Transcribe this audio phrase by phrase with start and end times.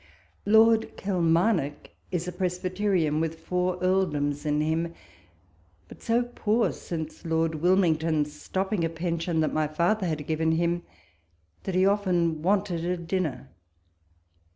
[0.47, 4.95] Lord Kilmarnock is a Presbyterian, with four earldoms in him,
[5.87, 10.81] but so poor since Lord Wilmington's stopping a pension that my father had given him,
[11.65, 13.49] that he often wanted a dinner.